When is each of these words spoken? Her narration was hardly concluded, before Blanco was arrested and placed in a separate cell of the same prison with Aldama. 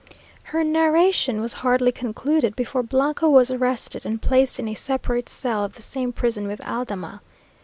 Her 0.45 0.63
narration 0.63 1.41
was 1.41 1.53
hardly 1.61 1.91
concluded, 1.91 2.55
before 2.55 2.81
Blanco 2.81 3.29
was 3.29 3.51
arrested 3.51 4.03
and 4.03 4.19
placed 4.19 4.59
in 4.59 4.67
a 4.67 4.73
separate 4.73 5.29
cell 5.29 5.63
of 5.63 5.75
the 5.75 5.83
same 5.83 6.11
prison 6.11 6.47
with 6.47 6.59
Aldama. 6.65 7.21